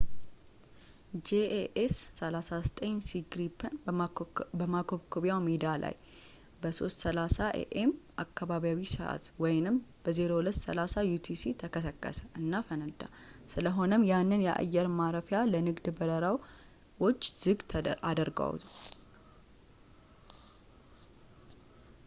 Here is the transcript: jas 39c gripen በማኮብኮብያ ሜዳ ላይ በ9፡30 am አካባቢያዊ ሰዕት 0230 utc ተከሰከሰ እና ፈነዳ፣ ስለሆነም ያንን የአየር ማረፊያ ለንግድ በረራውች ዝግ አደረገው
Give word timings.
jas 1.27 1.97
39c 2.19 3.09
gripen 3.33 3.73
በማኮብኮብያ 4.59 5.33
ሜዳ 5.47 5.65
ላይ 5.83 5.95
በ9፡30 6.61 7.49
am 7.81 7.91
አካባቢያዊ 8.23 8.79
ሰዕት 8.95 9.25
0230 9.47 11.05
utc 11.17 11.43
ተከሰከሰ 11.63 12.19
እና 12.43 12.53
ፈነዳ፣ 12.69 13.01
ስለሆነም 13.53 14.07
ያንን 14.11 14.45
የአየር 14.47 14.89
ማረፊያ 14.99 15.41
ለንግድ 15.53 15.87
በረራውች 15.99 17.21
ዝግ 17.43 17.61
አደረገው 18.11 18.55